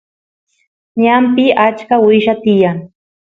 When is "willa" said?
2.05-2.33